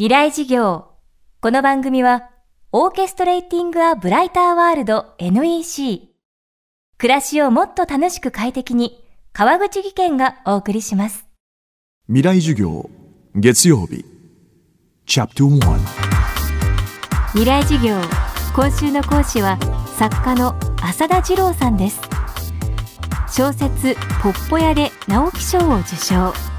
[0.00, 0.92] 未来事業。
[1.40, 2.30] この番組は、
[2.70, 6.10] オーケストレーティング・ア・ブライター・ワールド NEC。
[6.98, 11.26] 暮らしをもっと楽しく快適に、川口義賢がお送りします。
[12.06, 12.88] 未来授業
[13.34, 14.04] 月曜日
[15.04, 15.78] チャプト1
[17.32, 17.96] 未来事業。
[18.54, 19.58] 今週の講師は、
[19.98, 22.00] 作家の浅田二郎さんです。
[23.28, 26.57] 小説、ポッポ屋で直木賞を受賞。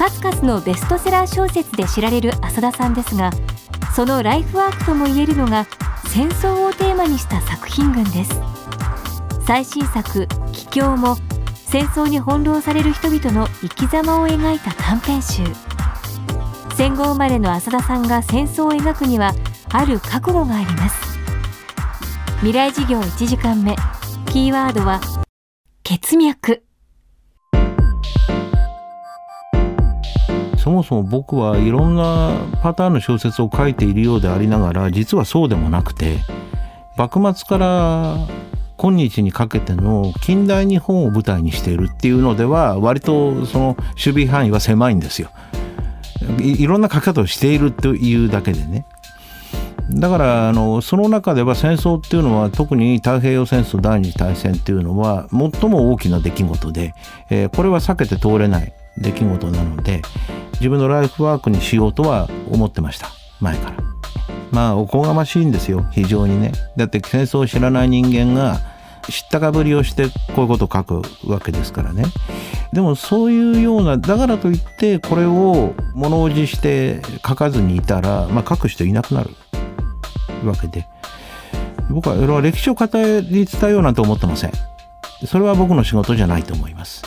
[0.00, 3.30] 数々のベストセラー小説で知られる浅田さんですが
[3.94, 5.66] そのライフワークともいえるのが
[6.08, 8.40] 戦争をテーマにした作品群です。
[9.46, 11.18] 最新作「帰郷」も
[11.52, 15.42] 戦争に翻弄される人々の生き様を描いた短編集。
[16.76, 19.34] 戦後生まれの浅田さんが戦争を描くには
[19.68, 21.18] ある覚悟があります。
[22.38, 23.76] 未来事業1時間目。
[24.32, 24.98] キーワードは
[25.84, 26.69] 血脈。
[30.62, 36.18] そもそも僕はいろんなパターンの小説を書いているようでありながら実はそうでもなくて
[36.96, 38.16] 幕末から
[38.76, 45.30] 今日にかけての近代日本を舞台にしているっていうのでは割とその守備範囲は狭いんですよ。
[46.38, 48.86] いろんな書き方をしているというだけでね。
[49.90, 56.94] だからあのその中では戦争っていうのは特に太平洋戦争第二次大戦っていうのは最も大きな出来事で、
[57.28, 60.02] えーこれは避けて通れない出来事なので
[60.60, 63.08] 自分のライフワークにしようとは思ってました。
[63.40, 63.76] 前から。
[64.52, 65.86] まあおこがましいんですよ。
[65.90, 66.52] 非常にね。
[66.76, 68.60] だって戦争を知らない人間が
[69.08, 72.04] 知ったかぶりをしてこういうことを書くわけですからね。
[72.72, 79.30] でもそういうようなだからといってこれを物おじして書かずにいたら、まあ、書く人いなくなる
[80.44, 80.86] わけで。
[81.88, 84.52] 僕は歴史を語り伝えようなんて思ってません。
[85.26, 87.02] それは僕の仕事じゃないと思います。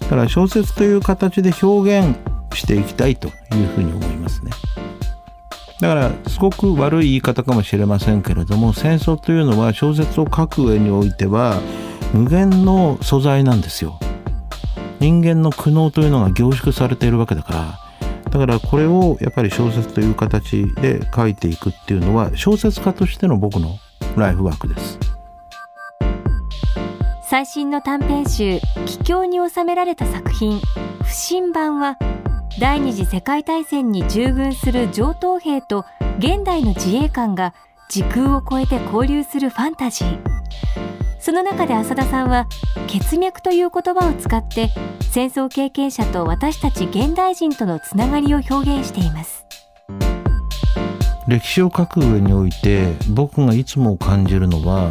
[0.00, 2.16] だから小説という形で表現
[2.54, 4.50] していきたいというふうに思いますね。
[5.80, 11.60] だからすごく悪い言い方かもしれませんけれども戦争というのは小説を書く上においては
[12.12, 13.98] 無限の素材なんですよ。
[15.00, 17.78] 人間の苦悩というのが凝縮されているわけだから。
[18.30, 23.78] だからこれをやっぱり小説という形で書いていくっていうのは小説家としての僕の
[24.16, 24.98] ライフワークです。
[27.22, 30.60] 最新の短編集「帰郷」に収められた作品
[31.04, 31.98] 「不審版」は
[32.60, 35.84] 第二次世界大戦に従軍する上等兵と
[36.18, 37.54] 現代の自衛官が
[37.88, 40.18] 時空を超えて交流するファンタジー。
[41.20, 42.48] その中で浅田さんは
[42.88, 44.70] 「血脈」という言葉を使って
[45.12, 49.46] 戦争経験者と私たち現代人とのつながりを表現しています。
[51.28, 54.90] 歴史を書く上において僕がいつも感じるのは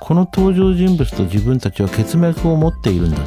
[0.00, 3.26] この登場人物と自分たちは血脈を持っているんだっ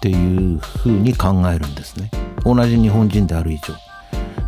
[0.00, 2.10] ていうふうに考えるんですね。
[2.44, 3.74] 同じ日本人である以上。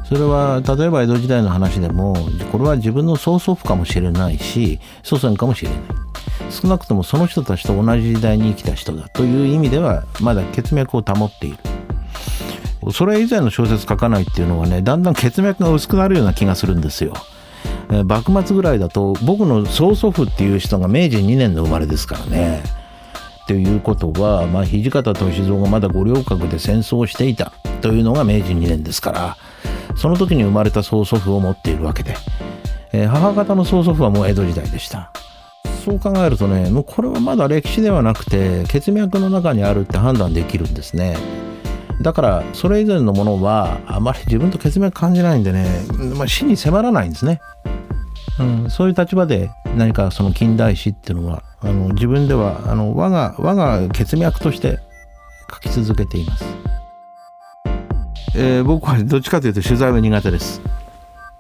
[0.04, 2.14] それは例えば江戸時代の話でも
[2.50, 5.78] これは自分の曽祖父かもしれないし祖先かもしれない。
[6.50, 11.58] 少なくともその人たちと同じ時代に生きた人だという意味ではまだ血脈を保っている。
[12.92, 17.14] それ以前の小説書かないっていうのはねだんだん血脈が薄くなるような気がするんですよ。
[18.04, 22.62] 幕末ぐらいだと僕の曽祖父っていう人が明治2年の生まれですからね。
[23.52, 27.52] ということは、まあ、土方歳三がまだ五稜郭で戦争をしていた
[27.82, 29.36] というのが明治2年ですから
[29.94, 32.16] その時に生まれた曽祖父を持っているわけで、
[32.94, 35.12] えー母方の曽祖父はもう江戸時代でした。
[35.84, 41.14] そう考えるとねもうこれはまだ歴史ではなくて血脈の中にあるって判断できるんですね。
[42.00, 45.66] だからそれ以前のものはあまり自分と血脈感じないんでね、
[46.16, 47.42] まあ、死に迫らないんですね。
[48.40, 54.80] うん、そういう立場で何かその近代史っていうのはあの自分ではあの我が我が血脈として
[55.52, 56.44] 書き続けています、
[58.34, 60.60] えー僕はどっちかというと取材は苦手です。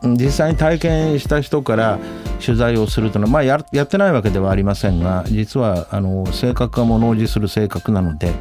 [0.02, 1.98] うん実際に体験した人から
[2.44, 8.32] 取材をするというのは、まあ、ややってないわけではありませんが実はあの性格が物おじする性格なので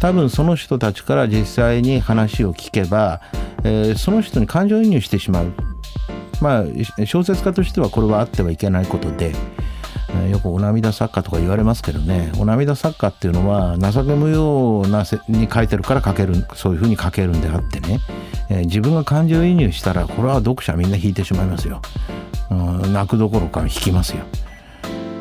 [0.00, 3.20] 多分その人たちから実際に話を聞けば、
[3.64, 5.52] えーその人に感情移入してしまう。
[6.40, 6.64] まあ
[7.04, 9.69] 小説家としてはこれはあってはいけないことで、えー
[10.30, 12.32] よくお涙作家とか言われますけどね。
[12.38, 18.00] お涙作家っていうのは情け無用なせに書いてるから書けるそういうふうに書けるんであってね、
[18.48, 21.80] えー自分が感情移入したらこれは読者みんな引いてしまいますよ、
[22.50, 24.24] うん、泣くどころか引きますよ。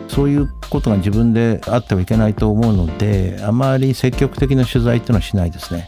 [0.07, 5.88] そういうことが自分であってはいけないと思うのであまり積極的な取材っていうのはしないですね、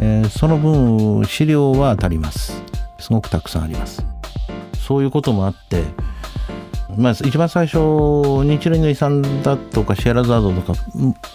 [0.00, 2.62] えーその分資料は当たります。
[2.98, 4.04] すごくたくさんあります。
[4.74, 5.84] そういうこともあって
[7.00, 7.78] まあ、一番最初
[8.44, 10.78] 日蓮の遺産だとかシェラザードとか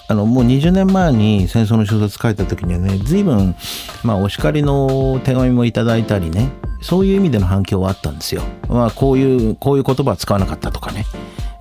[0.08, 3.56] あのもう20年前に戦争の小説書いた時にはね随分、
[4.04, 6.52] まあ、お叱りの手紙もいただいたりね
[6.84, 8.44] そういう意味での反響はあったんですよ。
[8.70, 11.06] まあ、こういうこういう言葉は使わなかったとかね、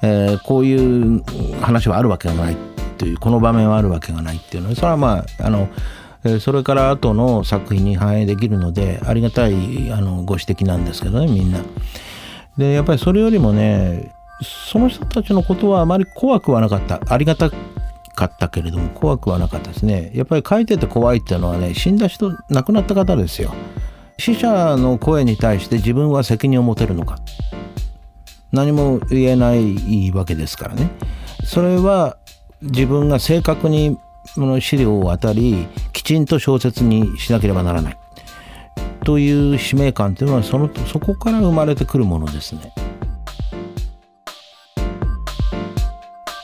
[0.03, 1.23] えー、こういう
[1.63, 2.57] 話はあるわけがない
[2.99, 5.69] というこの場面はあるわけがないっていうのはそれはまああの
[6.41, 11.61] それから後の作品に反映できるのでありがたいあのご指摘なんですけどねみんな。
[12.57, 14.13] でやっぱりそれよりもね
[14.43, 17.01] その人たちのことはあまり怖くはなかった。
[17.09, 17.57] ありがたか
[18.27, 20.13] ったけれども怖くはなかったですね。
[20.15, 23.53] やっぱり書いてて怖いっていうのはね死んだ人亡くなった方ですよ。
[24.19, 27.19] 死者の声に対して自分は責任を持てるのか。
[28.53, 30.91] 何も言えないわけですからね。
[31.45, 32.17] それは
[32.63, 33.99] 自分が正確に
[34.37, 37.99] の資料を渡りきちんと小説にしなければならない。
[39.05, 42.73] という使命感というのはそのそこから生まれてくるものですね。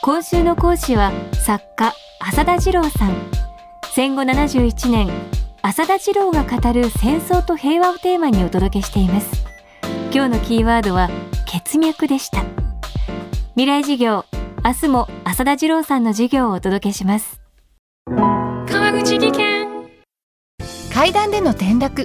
[0.03, 1.13] 今週の講師は
[1.45, 3.17] 作家浅田次郎さん。
[3.93, 5.11] 戦後71年
[5.63, 9.45] 浅田次郎が語る戦争と平和をテーマにお届けしています。
[10.13, 11.11] 今日のキーワードは
[11.47, 12.45] 血脈でした。
[13.55, 14.25] 未来授業
[14.65, 17.41] 明日も浅田次郎さんの授業をお届けします。
[18.07, 19.69] 川口技研。
[20.93, 22.05] 階段での転落